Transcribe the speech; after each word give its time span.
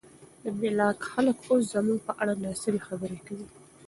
د 0.43 0.45
بلاک 0.59 0.97
خلک 1.11 1.37
اوس 1.49 1.63
زموږ 1.73 1.99
په 2.07 2.13
اړه 2.21 2.33
ناسمې 2.45 2.81
خبرې 2.87 3.19
کوي. 3.25 3.47